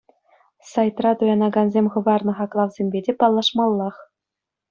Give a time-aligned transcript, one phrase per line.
[0.71, 3.95] Сайтра туянакансем хӑварнӑ хаклавсемпе те паллашмаллах.